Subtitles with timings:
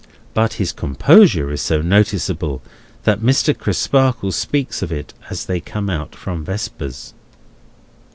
[0.33, 2.63] But his composure is so noticeable,
[3.03, 3.55] that Mr.
[3.55, 7.13] Crisparkle speaks of it as they come out from Vespers.